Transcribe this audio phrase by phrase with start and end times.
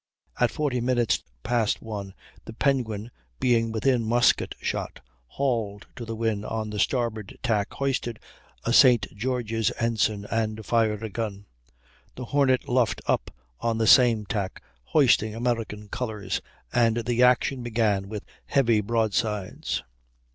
[0.39, 2.15] At forty minutes past one
[2.45, 8.19] the Penguin, being within musket shot, hauled to the wind on the starboard tack, hoisted
[8.63, 9.05] a St.
[9.15, 11.45] George's ensign and fired a gun.
[12.15, 13.29] The Hornet luffed up
[13.59, 16.41] on the same tack, hoisting American colors,
[16.73, 19.83] and the action began with heavy broadsides.